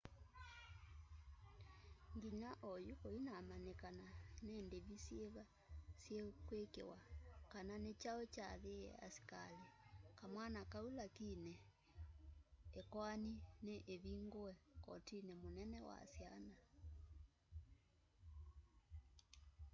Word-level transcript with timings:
nginya 2.15 2.51
onyu 2.71 2.93
kuinamanyikana 3.01 4.09
ni 4.45 4.55
ndivi 4.65 4.95
syiva 5.05 5.45
syikwikiwa 6.01 6.97
kana 7.51 7.73
ni 7.83 7.91
chau 8.01 8.21
chaathiiie 8.35 8.91
askali 9.07 9.63
kamwana 10.19 10.59
kau 10.73 10.87
lakini 11.01 11.53
ikoani 12.81 13.33
ni 13.65 13.75
ivingue 13.95 14.53
kotini 14.85 15.31
munene 15.41 15.79
wa 15.89 15.97
syana 16.15 16.55